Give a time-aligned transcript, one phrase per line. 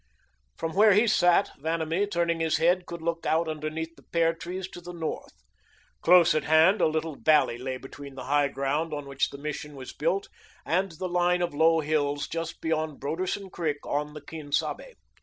[0.57, 4.67] From where he sat, Vanamee, turning his head, could look out underneath the pear trees
[4.69, 5.33] to the north.
[6.01, 9.75] Close at hand, a little valley lay between the high ground on which the Mission
[9.75, 10.27] was built,
[10.65, 14.95] and the line of low hills just beyond Broderson Creek on the Quien Sabe.